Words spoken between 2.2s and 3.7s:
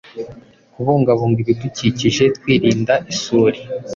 twirinda isuri